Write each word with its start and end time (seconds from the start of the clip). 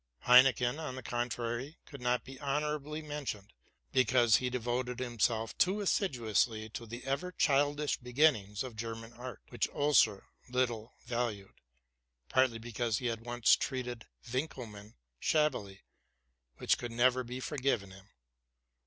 Heinecken, 0.25 0.79
on 0.79 0.95
the 0.95 1.03
con 1.03 1.29
trary, 1.29 1.75
could 1.85 2.01
not 2.01 2.23
be 2.23 2.39
honorably 2.39 3.03
mentioned, 3.03 3.49
partly 3.89 4.03
because 4.03 4.37
he 4.37 4.49
'levoted 4.49 4.97
himself 4.97 5.55
too 5.59 5.79
assiduously 5.79 6.69
to 6.69 6.87
the 6.87 7.03
ever 7.05 7.31
childish 7.31 7.97
begin 7.97 8.33
nings 8.33 8.63
of 8.63 8.75
German 8.75 9.13
art; 9.13 9.43
which 9.49 9.69
Oeser 9.75 10.23
little 10.49 10.95
valued, 11.05 11.53
partly 12.29 12.57
be 12.57 12.71
cause 12.73 12.97
he 12.97 13.05
had 13.05 13.21
once 13.27 13.55
treated 13.55 14.07
Winckelmann 14.27 14.95
shabbily, 15.19 15.83
which 16.57 16.79
could 16.79 16.91
never 16.91 17.23
be 17.23 17.39
forgiven 17.39 17.91
him. 17.91 18.09